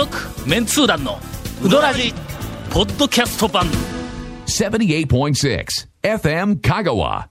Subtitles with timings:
[0.00, 1.18] 続メンツー団の
[1.62, 2.14] ウドラジ
[2.70, 3.66] ポッドキャスト版。
[4.46, 5.66] 78.6
[6.02, 7.26] FM Kagawa.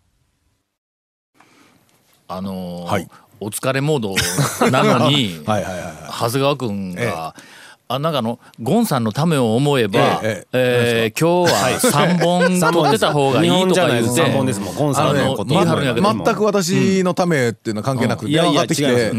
[2.27, 3.07] あのーはい。
[3.39, 5.95] お疲れモードなのに はいはいはいはい。
[6.11, 7.35] 長谷川君が、
[7.91, 19.11] あなんのゴンさんのためを思えば、ええー今日は3本取ってた方がいいとか言って3本ですもんゴンさんのこと言い張るんやけど全く私のためっていうのは関係なく電話かかってきてえっ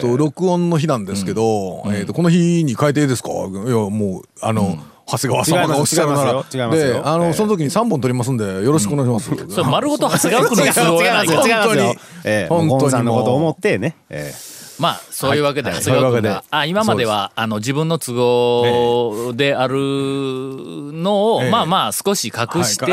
[0.00, 0.16] とえー。
[0.16, 3.30] 録音の日なんですけどえっとこの日に変えていいですか？
[3.30, 4.78] いやもうあの
[5.08, 6.44] 長谷川様がおっしゃるなら。
[6.44, 7.18] であええ。
[7.18, 9.52] のその時に3本取りますんでよろしくお願いします。
[9.52, 11.80] それ丸ごと長谷川君の都合本当に。
[12.24, 12.46] ええ。
[12.48, 13.96] 本当にゴンさんのことを思ってね。
[14.08, 14.51] ええ
[14.82, 15.80] まあそういうわけではい。
[15.80, 16.28] いうわけで。
[16.28, 21.50] があ今まではあの自分の都合であるのをええ。
[21.50, 22.90] まあまあ少し隠して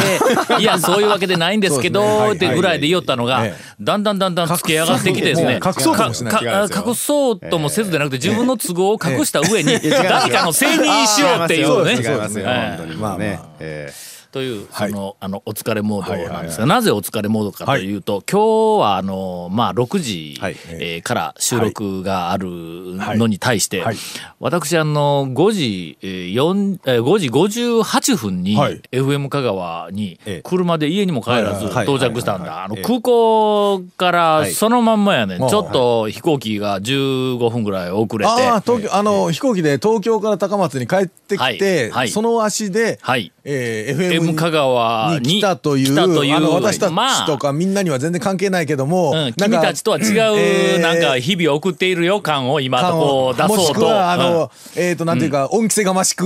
[0.60, 0.62] い。
[0.64, 2.04] やそういうわけでないんですけそう
[2.36, 2.52] ですね。
[2.52, 5.60] ってぐらいで言おったのがええだんだんだんだんつけ上がってきてですね。
[5.64, 11.94] 隠そうともせずでなくて自分の都合を隠した上に誰かのせいにしようっていうね。
[11.94, 12.38] 違います。
[12.38, 12.78] よええ。
[12.78, 13.00] 本当に。
[13.00, 14.92] まあまあというそはい。
[14.92, 20.56] のあのお疲れモードなんですがはいなぜお疲れモードかというと今日はあのまあ6時はい。
[20.70, 23.96] えーから収録があるのに対してはい。
[24.40, 28.82] 私あの5時えー4えー5時58分にはい。
[28.92, 30.42] FM 香川にええ。
[30.44, 32.68] 車で家にも帰らずはいはい到着したんだ。
[32.84, 34.52] 空港からい。
[34.54, 38.32] そのまんまやねちょっと飛行機が15分ぐらい遅れて。
[38.32, 41.58] ああ東京あの飛行機で東京から高松に帰ってきはい。
[41.58, 42.10] てはい。
[42.10, 43.32] その足ではい。
[43.44, 46.36] えー M FM 香川にに来たという来たという。
[46.36, 50.06] あの私たまあちとかみんなには全然関係ないけども、うん、なんか君たちとは違う、
[50.38, 53.86] えーなんか日々を送っている予感を今とこう出もしくそうと。
[53.86, 54.82] はあの、うん。
[54.82, 56.26] えっ、となんていうか、恩着せがましく。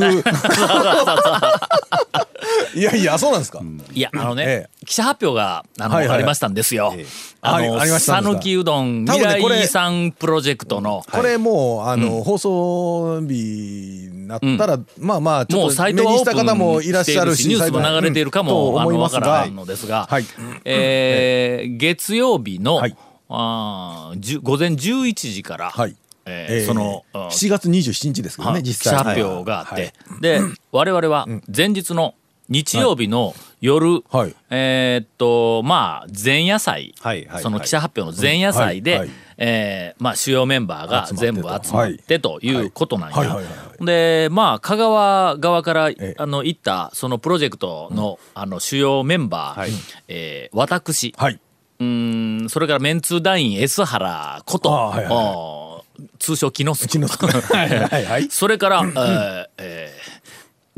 [2.75, 3.61] いやいやそうなんですか、
[3.93, 6.07] いや、あのね、え記者発表があの、はいはい。
[6.07, 6.93] はいありましたんですよ。
[7.41, 19.21] あの、讃岐うどん未来遺産プロジェクトの、これもうあの、放送日になったら、まあまあちょっともうサイ目にした方もいらっしゃるしニュースも流れているかも、うあのわ思いますが。
[19.21, 20.25] からんのですが、はい。
[20.65, 22.95] えー月曜日の、はい。
[23.29, 25.95] あ午前11時から、はい。
[26.25, 28.63] ええーーその、うん7月27日ですけどねはい。
[28.63, 28.93] 実際。
[28.93, 30.21] 記者発表があって、はい。
[30.21, 30.39] で
[30.71, 32.15] 我々は前日の
[32.49, 34.35] 日曜日の夜、はい。
[34.49, 43.39] えーっとまあ前夜祭、はいはいその記者発表の前夜祭で、はいはいえーまあ、主要メンバーが全部集まってということなんや。
[43.79, 49.71] でまあ香川側からえあの行ったそのプロジェクトの,、あの主要メンバー、はい。
[50.07, 51.39] えー私、はい、
[51.79, 55.83] うーんそれからメンツー団員 S 原こと、
[56.19, 56.99] 通称木之助。
[58.29, 59.92] それから、えーえー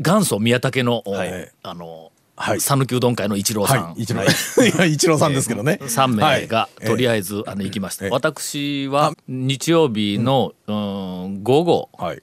[0.00, 1.52] 元祖宮武の、おはい。
[1.62, 2.60] あのはい。
[2.60, 4.02] 讃岐うどん会の一郎さん、はい。
[4.02, 4.22] 一郎。
[4.86, 6.86] 一郎さんですけどね、3名がはい。
[6.86, 11.42] とりあえず、あの行きました、ええ私は日曜日の、うん。
[11.42, 12.22] 午後はい。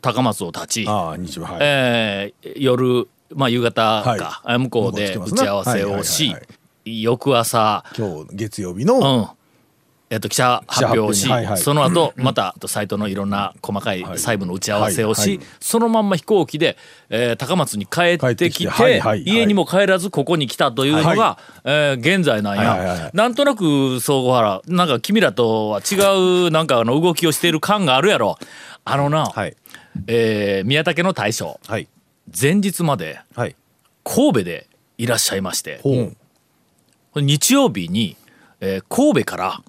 [0.00, 4.18] 高松を立ち、ああ日曜はい、えー夜、まあ、夕方はい。
[4.18, 9.41] か、向こうで打ち合わせをしはいはいはい翌朝、今日月曜日の、うん
[10.12, 11.58] えっと、記者発表をし、はいはい。
[11.58, 15.46] その後またサイトのいろんな細かい細部の打ち合わせをし、はいはい。
[15.58, 16.76] そのまんま飛行機で、
[17.08, 23.10] えー高松に帰ってきて家にも帰らずここに来たというのが、はえー現在なんや、はいはいはい。
[23.14, 25.94] なんとなく総合原なんか君らとは違
[26.46, 28.36] うなんかあの動きをしている感があるやろ。
[28.84, 29.56] あのな、はい。
[30.08, 31.88] えー宮武の大将はい。
[32.38, 33.56] 前日まではい。
[34.04, 34.66] 神戸で
[34.98, 35.80] いらっしゃいまして
[37.16, 38.18] 日曜日に、
[38.60, 39.62] えー神戸から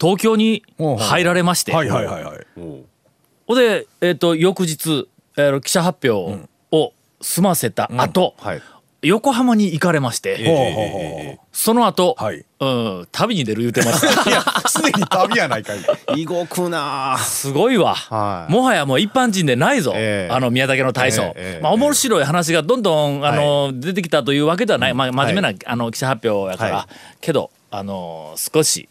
[0.00, 2.46] 東京に入られまして、はいはいはいはい。
[3.46, 8.62] ほんで、えー、と翌日、えー記者発表を済ませた後、はい。
[9.02, 12.44] 横浜に行かれまして、ほうほうほうほうその後、はい。
[12.60, 14.08] うん旅に出る言うてました。
[14.30, 16.24] いやすでに旅やないかい。
[16.24, 17.18] 動くなあ。
[17.18, 18.52] すごいわ、はい。
[18.52, 26.88] もはやもう一般人でないぞ、ええあの宮武の大将、ええええまあ、面白い話がどんどんあの、出てきたというわけではない、まあ、真面目な、あの記者発表やから、は
[27.20, 28.88] けどあの少し、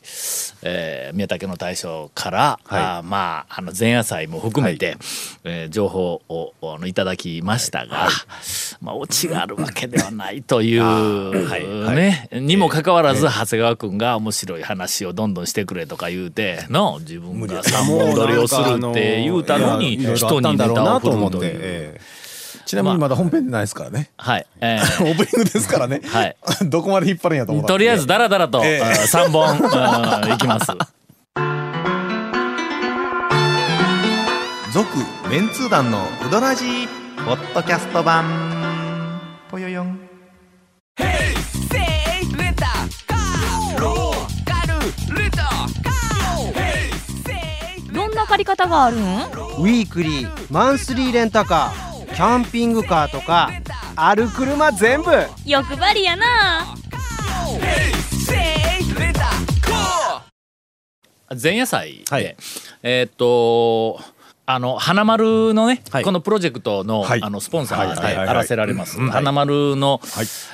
[0.61, 2.81] えー宮武の大将から、はい。
[2.81, 4.95] あまああの前夜祭も含めて、
[5.43, 8.07] えー情報をあのいただきましたが、
[8.81, 11.95] まあオチがあるわけではないという、はい。
[11.95, 21.99] ね、にもかかわらず、長谷川君が面白い話をどんどんしてくれとか言うての自分が三本撮りをするって言うたのに人にネタを振なと思ってるという。
[22.69, 24.11] えちなみにまだ本編でないですからね。
[24.17, 25.03] はい、えー。
[25.09, 26.35] オープニングですからね、はい。
[26.69, 28.81] どこまで引っ張るんやと思ったとりあえずダラダラと、ええ。
[28.81, 30.67] あ3本あ いきます。
[34.71, 34.87] 続
[35.29, 36.87] メンツー団のウドラジー
[37.25, 38.23] ポッドキャスト版。
[39.49, 39.99] ぽよよん。
[47.91, 48.99] どんな借り方があるん？
[49.01, 51.88] ウィークリーマンスリーレンタカー
[52.19, 53.49] キャンピングカーとか
[53.95, 55.09] ある車全部。
[55.45, 56.65] 欲張りやな。
[61.41, 62.35] 前夜祭で、はい。
[62.83, 64.01] えーっと
[64.45, 66.03] あの花丸のね、はい。
[66.03, 67.23] このプロジェクトの,、はい。
[67.23, 70.01] あのスポンサーであらせられます、花丸の、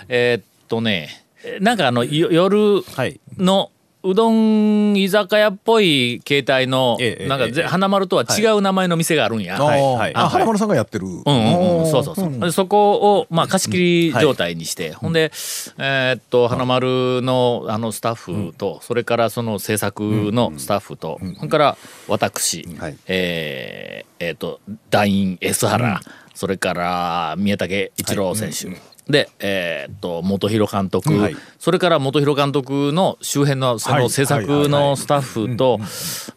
[0.07, 1.25] えーっとね
[1.61, 3.19] なんかあのよ夜はい。
[3.39, 3.71] の
[4.05, 9.57] うどん居酒屋っぽい形態の、ええなんか花丸とは違う名前の店があるんや。
[9.57, 9.79] あはい。
[9.79, 10.13] ーあはい。
[10.13, 10.29] はい。
[10.29, 11.07] 花丸さんがやってる。
[11.07, 12.39] うんうんうん、そうそうそう。
[12.39, 15.31] でそこを、まあ、貸し切り状態にして、ほんで、
[15.77, 22.97] えーっと、花丸の、あの、スタッフと、それからその制作のスタッフと、それから私、はい。
[23.07, 24.59] えっと、
[24.89, 25.99] 団員 S 原、
[26.33, 28.94] それから宮武一郎選手。
[29.09, 31.35] で、えーっと、元弘監督、はい。
[31.59, 35.79] それから元弘監督の周辺のそはいの制作のスタッフと、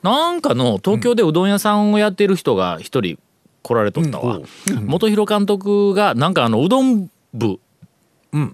[0.02, 3.18] なんかの東京でうどん屋さんをやっている人が一人
[3.62, 4.40] 来られとったわ。
[4.84, 7.58] 元弘監督がなんかあのうどん部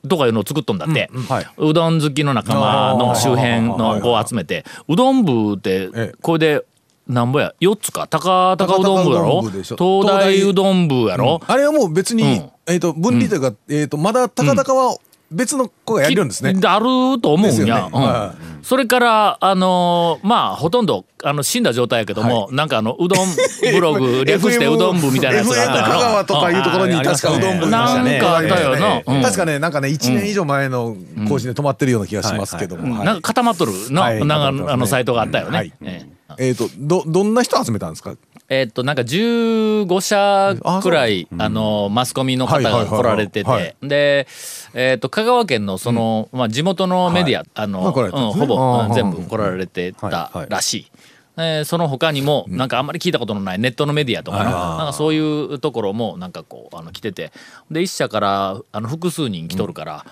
[0.09, 1.47] とかいうのを作っとんだって、はい。
[1.59, 4.65] うどん好きの仲間の周辺の子を集めて。
[4.89, 6.13] うどん部ってええ。
[6.23, 6.65] これで
[7.07, 8.07] なんぼや？4つか？
[8.07, 9.43] 高高うどん部やろ？
[9.43, 12.51] 東大うどん部やろ、あれはもう別に、うん。
[12.67, 14.97] えっ、と分離というか、えっ、とまだ高々は
[15.31, 16.55] 別の子がやりるんですね。
[16.55, 17.91] きあると思うんや、ね。
[17.93, 18.01] うん。
[18.01, 23.29] はそれからあのーまあほとんどあの死んだ状態やけども、なんかあのうどん
[23.61, 27.67] ブログ略してうどん部みたいなやつがあった FM 香川とかいうところにうん確かうどん部。
[27.69, 29.03] なんかあったよな。
[29.07, 29.23] うん。
[29.23, 30.97] 確かねなんかね1年以上前の
[31.29, 32.95] 更新で止まってるような気がしますけども。
[32.97, 34.25] はいなんか固まっとるの、はい。
[34.25, 35.59] なんかあのサイトがあったよね。
[35.59, 35.73] はい。
[35.83, 38.15] えええっ、とどどんな人集めたんですか？
[38.49, 43.63] えーっとなんか15社くらいあのマスコミの方が来られてはいはい。
[43.65, 43.75] はい。
[43.81, 44.27] てで
[44.75, 50.87] えーっと香川県のそのまあ地元のメディアあのほぼ全部来られてたらしい。
[51.37, 57.33] えーその他にもなんかあんまり聞いたことのないネットのメディアとかななんかそういうところもなんかこうあの来てて。
[57.71, 60.05] で一社からあの複数人来とるから。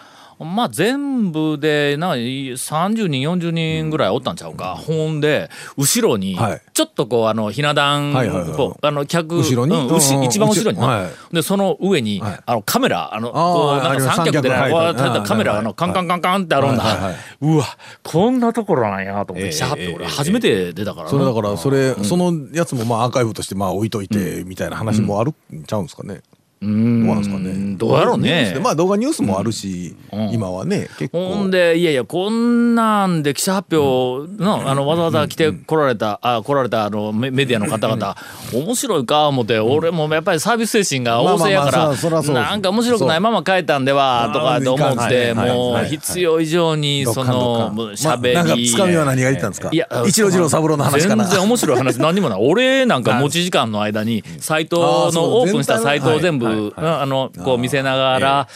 [0.44, 6.62] まあ全部でなんか30人40人ぐらいおったんちゃうか、ほんで後ろにはい。
[6.72, 9.76] ちょっとこうあのひな壇あの客後ろに？
[9.76, 10.78] うん一番後ろに。
[10.78, 11.34] な、はい。
[11.34, 12.40] でその上に、はい。
[12.46, 17.12] あのカメラあのこうなんか三脚ではいこう立てたカメラはいあのカンカンカンカンってあるんだ、はい。
[17.12, 17.64] はうわ
[18.02, 21.10] こんなところなんやと思ってええシャーってええ俺初めて出たからな。
[21.10, 26.22] それだからそれ、そのやつもまあアーカイブとしてまあ置いといてみたいな話もあるんちゃうんですかね。
[26.62, 27.74] どうなんですかね。
[27.76, 28.56] どうやろうね。
[28.62, 29.96] まあ動画ニュースもあるし、
[30.30, 31.34] 今はね結構。
[31.34, 38.16] ほんでいやいやこんなんで記者発表の,、あのわざわざ来て来られた、あ来られたあのメメディアの方々、
[38.54, 49.70] 面白いか思って、俺もやっぱりサービス精神が旺盛やから、まあまあまあなんか面白くないまま帰ったんではとかと思って、もう必要以上にそのどっかんどっかんしゃべり、まあなんかつかみは何が言ったんですか？
[49.72, 51.24] いや一郎次郎三郎の話かな。
[51.24, 52.38] 全然面白い話何にもない。
[52.40, 58.48] 俺なんか持ち時間の間にサイトのオープンしたサイトを全部あのこう見せながら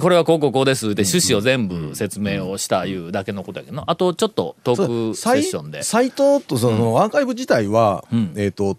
[0.00, 5.82] これはこうこうこうですって趣旨を全部説明をしたいうだけのことやけどなあとちょっとトークセッションで。
[5.82, 8.32] サイトとそのアーカイブ自体は、ん。
[8.36, 8.76] えっ、と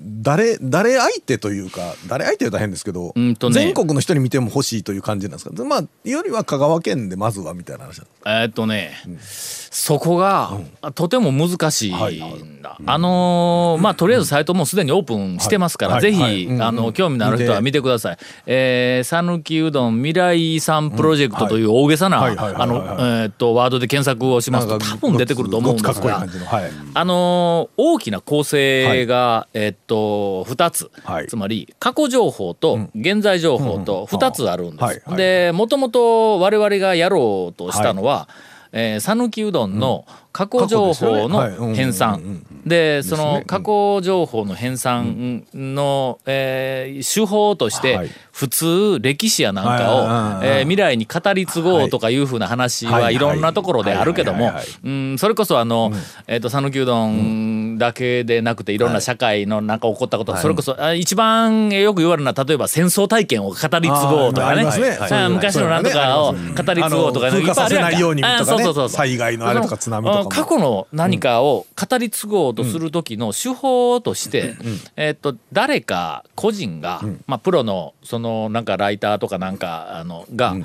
[0.00, 3.34] 誰誰相手というか誰相手は大変ですけど、ね。
[3.52, 5.64] 全国の人に見ても欲しいという感じなんですか？
[5.64, 8.92] まあよりは香川県でまずはみたいな話えーっとね、
[9.70, 10.58] そこが、
[10.94, 12.78] とても難しいんだ。
[12.86, 16.62] あのーまあとりあえずサイトもすでにオープンしてますから、はいぜひ、はいうんうん。
[16.62, 18.18] あの興味のある人は見てください。
[18.46, 26.26] えー讃岐うどん未来遺産プロジェクトという大げさなワードで検索をしますと多分出てくると思うんですが
[26.94, 31.26] あのー大きな構成が、えっと2つ、はい。
[31.26, 34.82] つまり過去情報と現在情報と2つあるんです。
[34.82, 35.16] はいはい。
[35.16, 38.28] でもともと我々がやろうとしたのは
[38.72, 48.10] えー讃岐、うどんの過去情報の編うん纂でその過去情報の編纂の、えー手法として、はい。
[48.32, 53.18] 普通歴史やなんかを、はいえー未来に語り継ごうとかいうふうな話はいはい。
[53.18, 54.78] ろんなところであるけどもはいはいはいはい。
[54.84, 55.92] うんそれこそあの、
[56.26, 64.64] えっ、と讃岐うどんだけでなくていろんな社会のなんか起こったこと、それこそあ一番よく言われるのは例えば戦争体験を語り継ごうとかね。
[65.30, 74.54] 昔のなんとかを語り継ごうとかあの風化させないようにとかそうそうそう災害のあれとか津波とか過去の何かを語り継ごうとする時の手法として、
[74.96, 80.56] えっと誰か個人が、まあプロのそのなんかライターとかなんかあのが、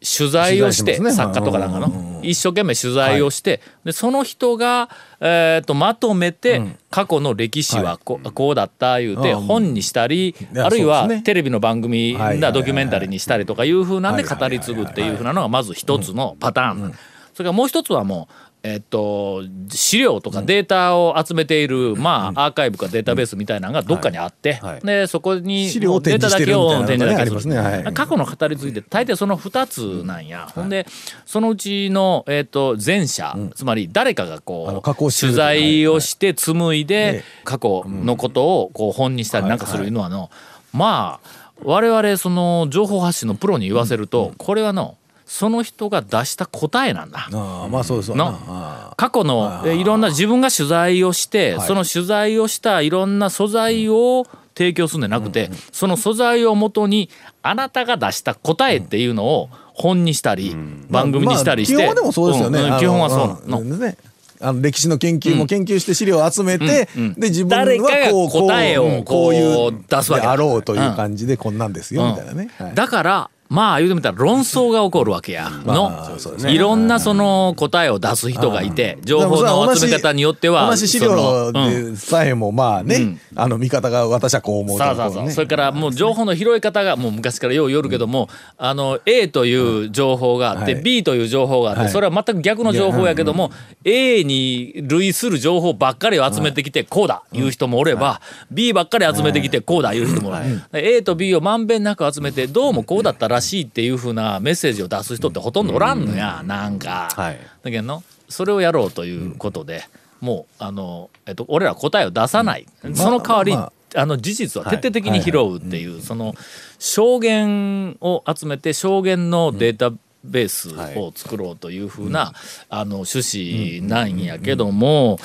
[0.00, 1.10] 取材をして、ね。
[1.10, 4.90] 作家とかなんかの、一生懸命取材をして、でその人が、
[5.20, 9.40] えー、とまとめて、過去の歴史はこ,、うこうだった言うて、うん。
[9.42, 11.22] 本にしたり、いやあるいはね。
[11.22, 16.94] テレビの番組はいはいはいだドキュメンタリーにしたりとかいうふうなんではい語り継ぐっていうふうなのがまず一つのパターン。
[17.34, 24.80] それからもう一つはもうえっと資料とかデータを集めている、まあアーカイブかデータベースみたいなのがどっかにあって、はい。
[24.80, 30.84] でそこに資料をデータだけを展示だけする過去の語り継いで大抵その2つなんや、ほんで
[31.24, 40.30] そのうちの、えっと前者、つまり誰かがあこう取材をして紡いでええ過去のことをこう本にしたりなんかするのはの、
[40.72, 44.96] まあ我々その情報発信のプロに言わせると、これはの
[45.26, 47.28] その人が出した答えなんだ。
[47.32, 54.24] ああまあそうですわの過去のえいろんな自分が取材をして、その取材をしたいろんな素材を
[54.56, 57.10] 提供するんじゃなくて、その素材をもとに
[57.42, 60.56] あなたが出した答えっていうのを本にしたり、
[60.88, 62.76] 番組にしたりして、まあ基本はでもそうですよね。
[62.78, 63.96] 基本はそうなの。
[64.38, 72.50] あの歴史の研究も研究して資料を集めて、で自分はこう答えをうんこういう出すわけあろうという感じでこんなんですよ、うんみたいなね。
[72.58, 72.74] はい。
[72.74, 75.50] だからまあ言うてみたら論争が起こるわけや。
[75.64, 76.16] の、
[76.48, 83.20] いろんなその答えを出す人がいて情報の集め方によっては同じ資そ料さえもまあね、うん。
[83.34, 90.82] あの見方が私はこう思うとそうそうそう、それからもう情報の拾い方がもう昔からようよるけども、あの A という情報があって、はい。
[90.82, 91.90] B という情報があって、はい。
[91.90, 93.50] それは全く逆の情報やけども、
[93.84, 100.38] A に類する情報ばっかりを集めてきてこうだいう人もおれば、B ばっかり集めてきてこうだいう人もおる、
[100.72, 107.08] A と B をまんべんなく集めてどうもこうだったらしいっていうふうなメッセージを出す人ってほとんどおらんのや、なんか。
[107.14, 107.38] はい。
[107.62, 109.84] だけどのそれをやろうということで、
[110.20, 116.34] もうあの、えっと、俺ら答えを出さない、その代わりに、まあの事実は徹底的に拾うっていう、その
[116.78, 122.32] 証言を集めて証言のデータベースを作ろうというふうな、
[122.68, 125.18] あの趣旨なんやけども。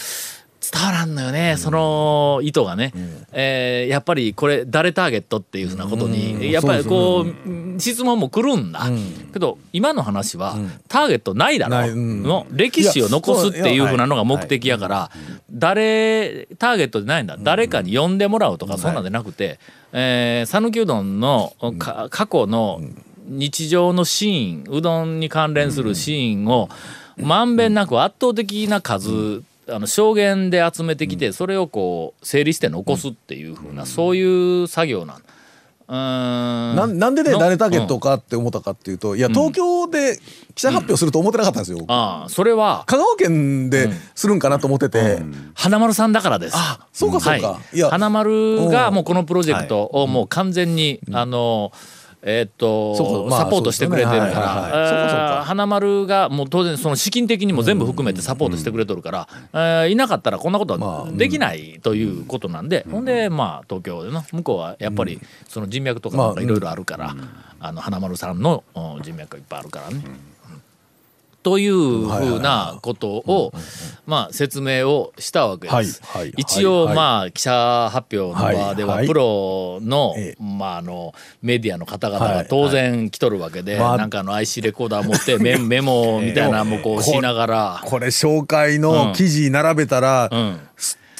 [0.61, 2.93] 伝わらんのよね、その意図がね、
[3.31, 6.49] えーやっぱりこれ誰ターゲットっていうふうなことに、うん。
[6.51, 8.81] やっぱりこう、質問も来るんだ、
[9.33, 10.55] けど今の話は、
[10.87, 15.11] ターゲットないだろ、の歴史を残すっていうふうなのが目的やから、
[15.51, 19.59] 誰ターゲットでないんだ、誰かに呼んでもらうとか、そんなんじゃなくて
[19.93, 22.81] えー讃岐、うどんのか過去の
[23.27, 26.69] 日常のシーンうどんに関連するシーンを
[27.17, 36.75] まんべんなく圧倒的な数、あの証言で集めてきてそれをこう整理して残すっていうふうな、そういう作業なんうーん。
[36.75, 40.19] なんなんでねの誰ターゲットかって思ったかっていうといや東京で
[40.55, 41.83] 記者発表すると思ってなかったんですよ。
[41.87, 45.19] ああそれは香川県でするんかなと思ってて、
[45.53, 46.53] 花丸さんだからです。
[46.55, 47.47] あそうかそうか。
[47.47, 47.77] はい。
[47.77, 47.89] いや。
[47.89, 51.71] 花丸がもうこのプロジェクトをもう完全に、あの
[52.23, 67.15] えーっと、まあサポートしてくれてるから、はいはい花丸がもう当然その資金的にも全部含めてサポートしてくれとるから、えーいなかったらこんなことはできないということなんで、ほんでまあ東京での向こうはやっぱりその人脈とかいろいろあるから、
[67.59, 70.01] あの花丸さんのうん人脈がいっぱいあるからね。
[71.43, 73.51] というふうなことを、
[74.05, 76.01] まあ、説明をしたわけです。
[76.37, 76.95] 一応、はい。
[76.95, 87.81] まあ記者発表の場では、はいプロの,、えまあ、あのメディアの方々はいが当然来とるわけで、まあなんかあの IC レコーダー持ってメ メモみたいなのもこうしながら。
[87.85, 90.59] これ紹介の記事並べたら、うん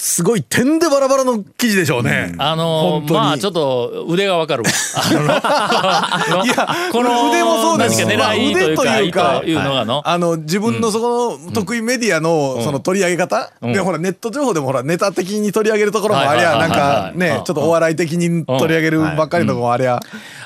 [0.02, 2.34] すすごい点でバラバラの記事でしょうね。
[2.40, 3.20] あの本当に。
[3.20, 4.70] まあちょっと腕がわかるわ。
[6.44, 8.06] いやこの腕もそうです。
[8.06, 13.74] 何か狙いというか、まあ腕というか意図いうのがの、あの自分のそこの得意メディアのその取り上げ方、ん。
[13.74, 17.44] でほらネット情報でもほらネタ的に取り上げるところもありゃなんかねうん。
[17.44, 20.00] ちょっとお笑い的に取り上げるばっかりのとこもありゃ。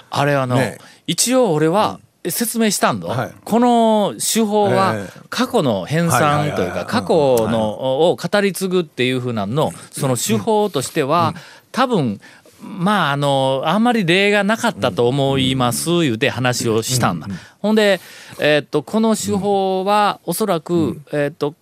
[0.09, 0.79] あれはの、ね。
[1.07, 1.99] 一応俺は
[2.31, 3.31] 説明したんだ、はい。
[3.43, 5.19] この手法はええ。
[5.29, 11.33] 過去の編纂というか過去のを語り継ぐっていうふうなのその手法としては
[11.71, 12.19] 多分
[12.61, 17.27] まああのあんまり例がなかったと思います言うて話をしたんだ。
[17.59, 17.99] ほんで、
[18.39, 21.55] えっとこの手法はおそらく、えっと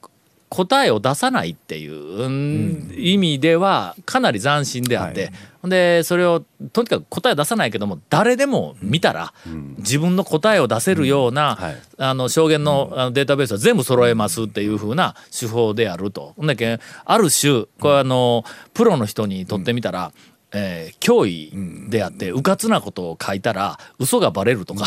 [0.53, 5.31] 答えを出さないっていう、うん意味ではかなり斬新であって、
[5.63, 5.71] ほん。
[5.71, 9.33] でそれをとにかく答え出さないけども誰でも見たら
[9.77, 11.81] 自分の答えを出せるような、はい。
[11.97, 16.35] あの証言のデータベースは全部揃えますっていう風な手法であると。
[16.37, 18.43] だけある種これあの
[18.75, 20.11] プロの人にとってみたら、
[20.53, 24.85] えー脅威であってうかつなことを書いたら嘘がバレるとか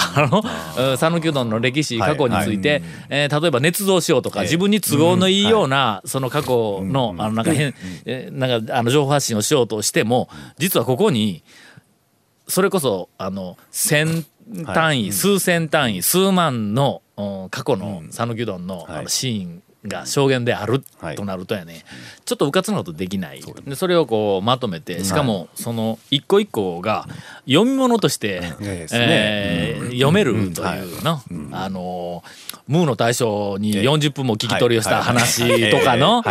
[0.98, 11.42] 讃岐うどんの歴史過去について、えー例えば捏造しようとか、自分に都合のいいような、その過去のあのなんか変、えーなんかあの情報発信をしようとしても実はここに
[12.48, 14.24] それこそあの千
[14.74, 21.16] 単位、数千単位数万のうん過去の讃岐うどんの,、あのシーンが証言であるはい。
[21.16, 21.84] となるとやね、
[22.24, 23.40] ちょっとうかつなことできない。
[23.66, 27.06] でそれをこうまとめてしかもその一個一個が
[27.46, 32.22] 読み物として、 えー読めるというの、あの
[32.66, 36.22] ムーの大将に40分も聞き取りをした話とかの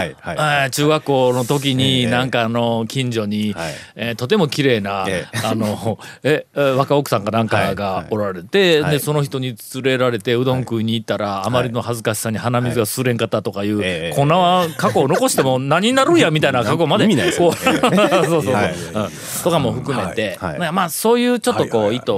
[0.71, 3.73] 中学校の時えにえなんかあの近所にはい。
[3.95, 8.91] えーとても綺麗なえあのええ若奥さんかなんかがおられてはい。
[8.91, 14.15] でその人に連れられてうどん食いに行ったらあまりの恥ずかしさに鼻水がすれんかったとかいうええ。
[14.15, 17.03] こんな過去を残しても何になるんやみたいな過去まで。
[17.03, 18.53] 意味ないですよこう そうそうそう。
[18.55, 18.73] はい。
[18.73, 19.09] うん。
[19.43, 20.35] とかも含めて。
[20.41, 20.49] はい。
[20.53, 20.59] はい。
[20.59, 22.13] まあまあそういうちょっとこう意図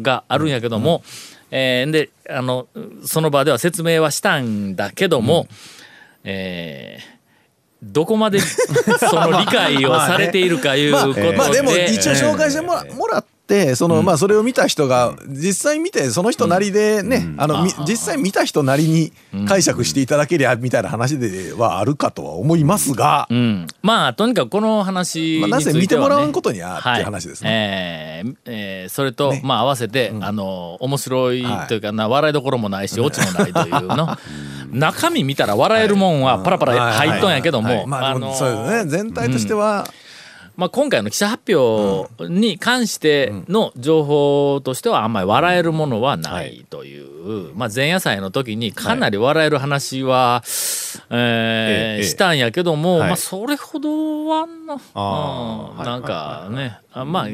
[0.00, 1.02] があるんやけども
[1.50, 2.68] えーであの
[3.04, 5.48] その場では説明はしたんだけども
[6.22, 7.20] えー
[7.82, 11.32] どこまでその理解をされているかいうまあことで。
[11.36, 19.12] まあでも一応紹介してもらもらってそのまあそれを見た人が実際見てその人なりでねあのみ実際見た人なりに
[19.48, 23.26] 解釈していただけりゃみたいな話ではあるかとは思いますが。
[23.28, 25.80] うん、まあとにかくこの話については、ね。
[25.80, 27.50] 見てもらうことにはっていうはい話ですね。
[27.50, 34.16] えーえーそれと、まあ合わせて、あの面白いはいというかな笑いどころもないしオチもないというの。
[34.72, 38.90] 中身見たら笑えるもんはパラパラ入っとんやけども、まあでものそうですね。
[38.90, 39.88] 全体としては
[40.60, 50.42] まあ、今回の記者発表に関しての情報としてはあんまり笑えるものはないという、まあ、前夜祭の時にかなり笑える話は、
[51.08, 53.08] えしたんやけども、はい。
[53.08, 57.28] まあ、それほどはな,、んなんかね、あまあ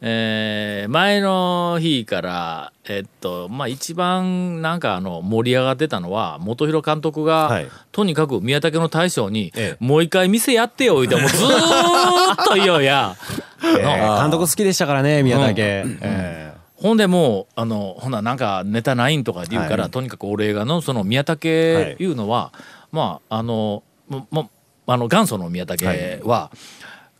[0.00, 7.68] えー前の日から、えっとまあ、一番なんかあの盛り上がってたのは本広監督が、はい。
[7.92, 9.84] とにかく宮武の大将に、ええ。
[9.84, 13.16] もう一回店やってよ」言うてもうずーっと言おうや。
[13.64, 14.22] えー。
[14.22, 15.54] 監督好きでしたからね宮武。
[15.58, 19.90] えほんでもうあのほななんかネタないんとかって言うから、はい。
[19.90, 22.04] とにかく俺がのその宮武い。
[22.04, 22.52] うのは、
[22.92, 24.50] まああのもも
[24.86, 25.84] あの元祖の宮武
[26.24, 26.50] は、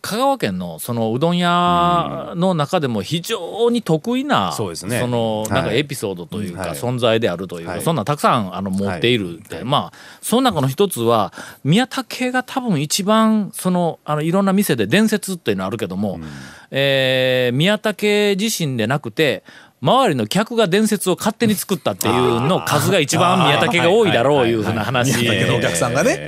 [0.07, 5.05] 香川県のそのうどん屋の中でも非常に得意な、そうですね。
[5.07, 6.71] のなんかはいエピソードというか、はい。
[6.71, 7.83] 存在であるというか、はい。
[7.83, 11.33] そんなんたくさんあの持っているって、まあその中の一つは
[11.65, 16.21] 宮武が多分一番そのあのいろんな店で伝説っていうのあるけども、
[16.71, 19.43] えー宮武自身でなくて
[19.80, 25.21] 周りの客が伝説を勝手に作ったっていうの数が一番宮武が多いだろういうふうな話。
[25.21, 26.25] 宮武のお客さんがね。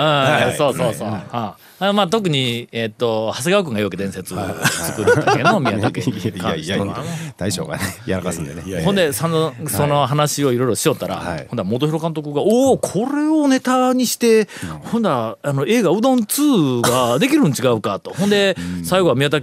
[0.56, 1.08] そうそうそう。
[1.08, 6.96] ああまあ特にえっと長谷川君がよく伝説作るだけの宮武にーいやいやいや
[7.36, 7.82] 大将がね。
[8.06, 8.82] やらかすんでね。
[8.82, 11.46] ほんでそのその話をいろいろしよったら、はい。
[11.48, 14.48] ほんだら本広監督が「おおこれをネタにして、
[14.84, 18.12] ほんだらあの映画「うどん2」ができるん違うかと。
[18.12, 19.40] ほんで最後は宮武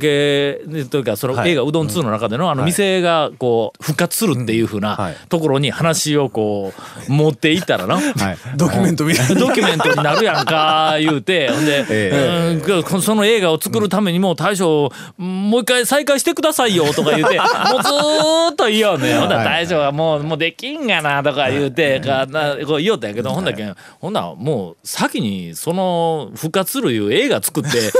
[0.89, 1.51] というかそのはい。
[1.51, 5.15] 映画「うどん2」の中でのあの店がこう復活するっていうふうなはい。
[5.29, 6.73] ところに話をこ
[7.07, 7.95] う持っていったらな。
[7.95, 8.37] はい。
[8.57, 9.35] ドキュメントみたいな。
[9.35, 11.49] ドキュメントになるやんか言うて。
[11.49, 17.43] ほんで、えうんその映画を作るためにも大将もう一回再開してくださいよとか言うて も
[17.79, 27.91] うずーっと言いようねほんだら大将がもうもうできんがなとか言うてかなこう言おったんやけどほんだけんほんならもう先にその復活するいう映画作って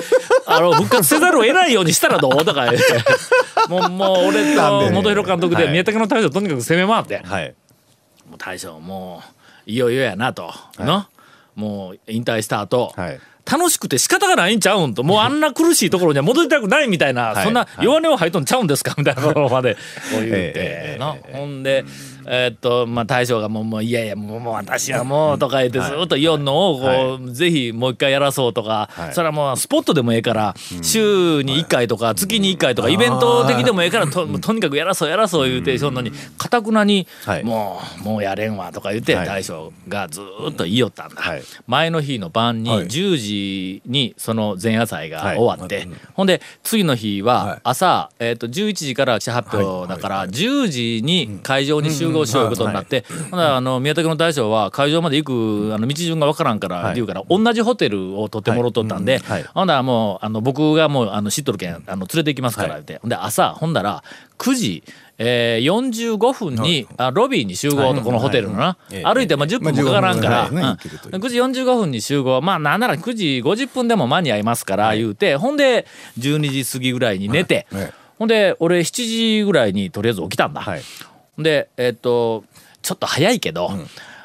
[0.46, 2.84] あの復活せざるを得ないようにしたらどうとか言うて。
[3.70, 4.62] もうもう俺と
[4.92, 7.22] 本広監督ではい宮武の大将とにかく攻め回って。
[7.26, 7.54] はい。
[8.30, 9.24] もう大将も
[9.68, 11.06] ういよいよやなと、の
[11.56, 15.04] もう引退した後、はい楽しくて仕方がないんちゃうんと。
[15.04, 17.44] もう あんな苦しいところには戻りたくないみたいな、はい。
[17.44, 18.96] そんな弱音を吐いとんちゃうんですか？
[18.98, 19.78] みたいなところまで。
[20.12, 20.98] 言うて。
[21.34, 21.86] ほんで、
[22.28, 29.14] えーっとまあ大将がもうもういやいやもうもう私はもうとか言ってずっと言おんのをこう、ぜひもう一回やらそうとか、はい。
[29.14, 37.44] それはもうスポットでもええから、週に1回とか月に1回とかイベント的でもええからととにかくやらそうやらそう言うてそんなにかたくなに、はい。
[37.44, 39.26] もうもうやれんわとか言ってはい。
[39.26, 41.44] 大将がずーっと言いよったんだ、はい。
[41.68, 42.86] 前の日の晩にはい。
[42.86, 45.38] 10時にその前夜祭がはい。
[45.38, 47.36] 終わって、ほんで次の日はい。
[47.36, 56.96] は朝、えー、と11時から記者発表だから10時に会場に集合しよういうことになって、ほんならあの宮武の大将は会場まで行くあの道順がわからんからはい。
[56.96, 59.20] 言うから、同じホテルを取ってもろとったんで、
[59.54, 64.04] ほんならもうあの僕がもうあの知っとるけんあの連れて行きますからって、で朝ほんだら
[64.38, 64.84] 9時
[65.18, 69.04] えー、45分に、あロビーに集合と、このホテルのな、ええ。
[69.04, 70.68] 歩いてまあ10分もかからんから、まあ15分ぐらいねうん。
[70.72, 71.16] 行けるという。
[71.16, 72.42] 9時45分に集合。
[72.42, 75.86] まあなんなら9時50分でも間に合いますから言うて、ほんで
[76.20, 77.66] 12時過ぎぐらいに寝て、
[78.20, 80.66] ほんで俺7時ぐらいにとりあえず起きたんだ、
[81.38, 82.44] でえっと
[82.82, 83.70] ちょっと早いけど、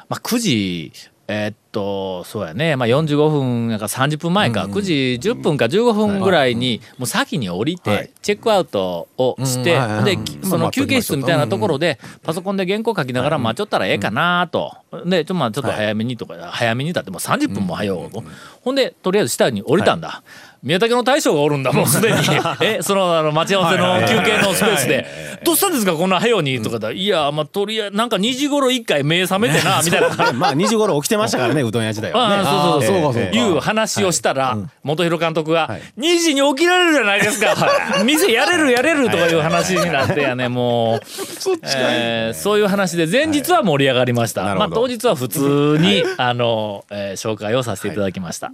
[0.09, 0.91] まあ9時
[1.27, 8.11] えっとそうやね、まあ、45分やから30分前か、9時10分か15分ぐらいにもう先に降りて、はい。
[8.21, 18.23] チェックアウトをして、でうんその休憩室みたいなところででパソコンで原稿書きながら待ちよったらええかなと、でちょ,、まあ、ちょっと早めにとか、早めにだってもう30分も早うと、
[18.61, 20.23] ほんでとりあえず下に降りたんだ、
[20.63, 22.17] 宮武の大将がおるんだもう すでに。
[22.61, 25.07] えそのあの待ち合わせの休憩のスペースで
[25.43, 30.09] 「どうしたんですかこんな早うに」とかだ「いやまあとりあえずなんか2時頃一回目覚めてな」みたいな。
[30.33, 32.35] まあ2時頃起きてましたからねうどん屋時代はね。
[32.35, 33.13] ああそうそうそう。
[33.13, 37.55] そういう話をしたら、元弘監督が、2時に起きられるじゃないですか、
[38.03, 40.99] 店やれるやれるとかいう話になってやねもう。
[41.65, 48.51] えーそういう話で前日は盛り上がりました、まあ、当日は普通に、あの、えー紹介をさせていただきました。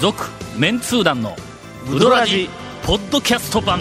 [0.00, 1.36] 続、メンツー団の
[1.88, 2.48] ウドラジ
[2.84, 3.80] ポッドキャスト版。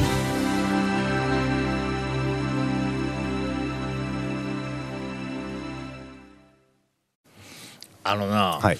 [8.04, 8.78] あのな、はい。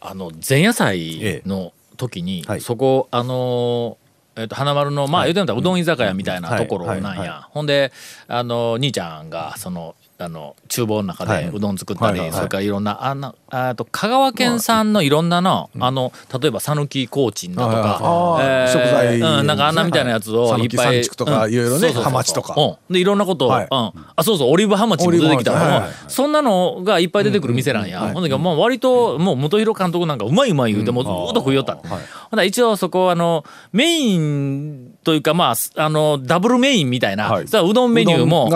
[0.00, 2.60] あの前夜祭の時に、はい。
[2.60, 6.62] そこあのーえっと花丸のまあ言うてみたらうどん居酒屋みたいなはい。
[6.62, 7.92] ところなんや、ほんで
[8.28, 11.44] あの兄ちゃんがそのあの厨房の中はい。
[11.44, 22.54] でうどん作ったり、それからいろんなあんなあと香川県産のいろんなの、あの例えば讃岐コーチンだとか、えー食材うん、なんかあんなみたいなやつをはいいっぱい、讃岐とかうんいろいろねハマチとか。
[22.60, 23.64] うん、でいろんなことを、はい。
[23.64, 23.92] うん、あ
[24.24, 31.98] そうそうオリーブハマチも出てきたの、はそんなのがいっぱい出てくる店なんや、ほんでもう割ともう元弘監督なんかうまいうまい言うてもうずーっと食いよった、ほんな
[32.32, 37.44] ら一応そこあのメインというかまあすあのダブルメインみたいな、はい。
[37.44, 38.48] うどんメニューも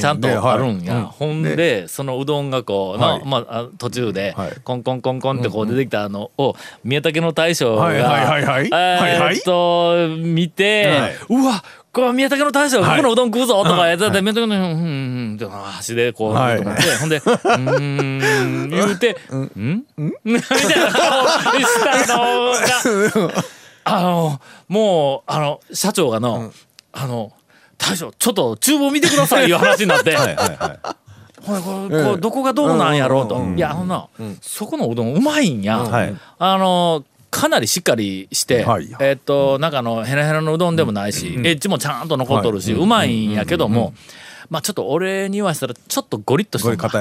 [0.00, 3.22] ちゃんとあるんや、はいほんでそのうどんがこうの、はい。
[3.24, 4.52] まああ途中ではい。
[4.62, 6.54] コンコンコンコンってこう出てきたのを
[6.84, 8.70] 宮武の大将が、はいはいはいはい。
[8.72, 11.12] えーっと見て、はい。
[11.28, 15.46] うわこれ宮武の大将がここのうどん食うぞとかやってて、宮武のうんうんうんって
[15.78, 16.56] 足でこう、はい。
[16.58, 17.58] ほんでうー
[18.66, 19.42] ん言うて「ん。
[19.42, 19.84] ん?」
[20.24, 23.34] みたいな顔したのが
[23.84, 26.52] あのもうあの社長がの、
[26.92, 27.32] あの
[27.80, 30.14] 大将ちょっと厨房見てくださいいう話になって。
[30.14, 30.78] はいはいはい。
[31.42, 34.08] ほらこれこうどこがどうなんやろうと、いやあのな、
[34.42, 36.14] そこのうどんうまいんや、はい。
[36.38, 38.94] あのかなりしっかりして、はい。
[39.00, 43.94] えっとなんかあのヘラヘラのうどんでもないし、エッジもちゃんと残っとるし、うまいんやけども、
[44.50, 47.00] まあちょっと俺にはしたらちょっとゴリッとしてる硬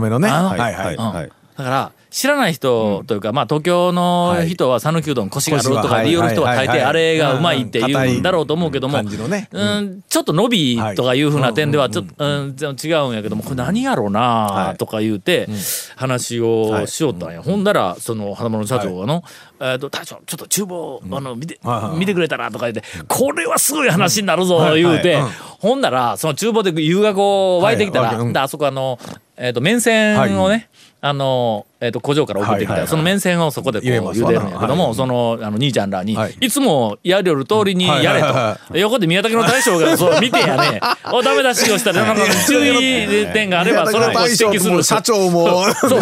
[0.00, 0.28] めのね。
[0.28, 0.94] はいはいはい。
[0.96, 1.12] うん。
[1.12, 6.68] はいだから知らない人というか、まあ東京の人は讃岐うどんコシがあるとかコシは言う人は大はい。
[6.68, 6.76] はい。
[6.76, 6.80] はい。
[6.80, 9.48] 抵あれがうまいって言うんだろうと思うけども、感じのね。
[9.50, 15.48] うん、ちょっと伸びとかいうふうな点ではちょっと、うん、違うんやけどもこれ何やろうなとか言うて
[15.96, 19.24] 話をしよったんや、ほんだらその花丸の社長がの
[19.58, 25.32] 「えー、と大将ちょっと厨房、あの見て、はいはい見てくれたら」とか言って「これはすごい話になるぞ」言うて、はいはい。
[25.60, 28.32] ほんだらその厨房で湯がこう沸いてきたら、はいうん。
[28.34, 28.98] であそこあの、
[29.36, 30.68] えー、と麺線をね、
[31.04, 34.94] あの、えー、と工場から送ってきた、その麺線をそこでこう茹でるんやけども、はい。
[34.94, 36.36] そのあの兄ちゃんらに、はい。
[36.40, 40.80] い、つもやりよる通りにやれと、横で宮武の大将が そう見てやね。
[41.12, 44.80] おダメ出しをしたらなんか注意点があればそれを指摘する。
[44.84, 45.64] 社長も。
[45.74, 46.00] そう。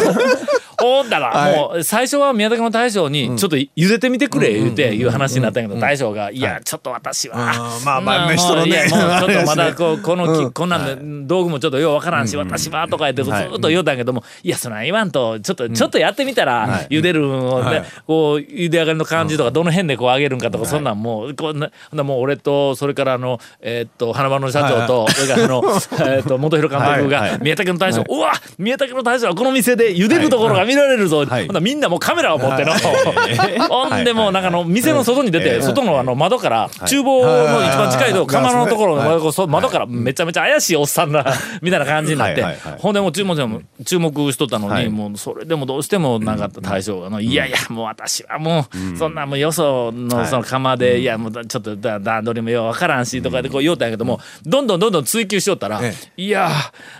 [0.78, 1.56] ほんだら、はい。
[1.56, 6.40] もう最初は宮武の大将にちょっと茹でてみてくれ言うていう話になったんやけど大将が「い。
[6.40, 7.38] やちょっと私は。
[7.38, 8.80] うんまあまあうん人のね。
[8.80, 21.70] もうちょっとまだ こうこのこんなんで道具もちょっとようわからんし私は」とか言ってずっと言うたんやけども「いやそない言わんとちょっとちょっとやってみたら茹でるんをねこう茹で上がりの感じとかどの辺でこう揚げるんかとかそんなんもうこんな
[22.03, 31.48] もう俺とそれからあのえーっと花丸の社長とそれからあの えーっと元弘監督が宮武の大将うわ宮武の大将はこの店で茹でるところが見られるぞはい。
[31.61, 32.72] みんなもうカメラを持っての。
[33.68, 41.24] ほんでもうなんかあの店の外に出て外のあの窓から厨房の一番近いとこ釜のところの窓からめちゃめちゃ怪しいおっさんだ
[41.62, 42.42] み たいな感じになって。
[42.42, 42.53] はい。
[42.53, 42.70] はい。
[42.72, 42.81] はい。
[42.81, 43.37] ほんでもう注目
[43.85, 44.90] 注目しとったのはい。
[44.90, 56.51] にもうそれでもどうしてもなんか大将がのいやいやもう私はもうそんなもうよそのその釜でいやもうちょっとだ段取りもようわからんしとかでこう言おうたんやけどもどんどんどんどん追求しよったらえいや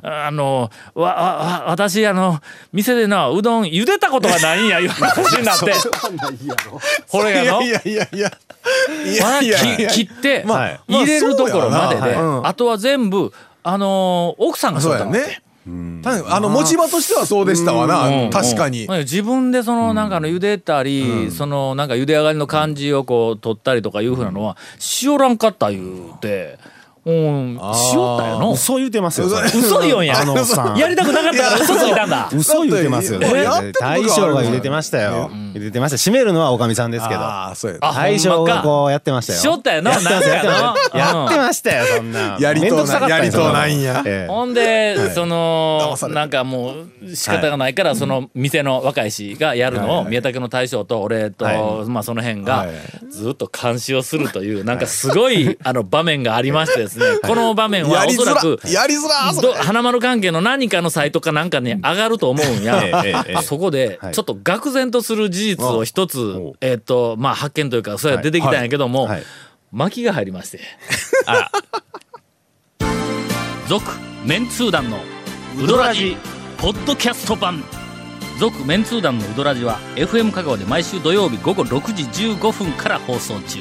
[0.03, 2.41] あのわわわ私あの
[2.73, 5.73] 店でなうどん茹でたことがないんや いう話になって。
[7.09, 8.31] これがのいやいやいや。
[9.07, 9.49] いやい
[9.83, 18.31] や切ってまあ入れるところまででまあとは全部あのー奥さんがそうやねあの持ち場としてはそうでしたわうん。
[18.31, 18.87] な確かに。
[18.87, 18.99] うん。
[19.01, 26.59] 自分でそのなんかあの茹でたり、そのなんか茹で上がりの感じをこう取ったりとかいうふうなのはしおらんかった言うて。
[26.63, 26.71] うん、
[27.05, 28.53] しおったよの？
[28.53, 30.21] 嘘言うてますよ嘘言うんや。
[30.21, 30.77] あのさん。
[30.77, 32.29] やりたくなかったから嘘ついたんだ。
[32.33, 35.31] 嘘言うてますよ大将が茹でてましたよ。
[35.31, 35.97] 茹でてました。
[35.97, 37.21] 締めるのはおかみさんですけど。
[37.21, 39.39] ああそうやあ大将がこうやってましたよ。
[39.39, 39.93] しおったよな。
[39.93, 42.37] やってましたよそんな。
[42.41, 42.87] やりとう
[43.53, 44.27] ないんやええ。
[44.29, 52.71] ほんで、そのなんかもう仕方がないから、その店の若い氏がやるのを宮武の大将と俺と、はまあその辺がはい。
[53.11, 63.05] ずっと監視をするというなんかすごいあの場面がありましてですね、 この場面はおそらく、やりづらど花丸関係の何かのサイトかなんかに上がると思うんや、
[63.43, 64.15] そこではい。
[64.15, 69.09] ちょっと愕然とする事実を一つ、おえっ、とまあ発見というかそれが出てきたんやけども、
[69.73, 70.61] 巻きが入りまして。
[73.69, 73.85] 続
[74.25, 74.99] メンツー団の
[75.57, 76.17] ウドラジ
[76.59, 77.63] ポッドキャスト版。
[78.41, 83.61] 続メンツー団のウドラジは FM 香川で毎週土曜日午後6時15分から放送中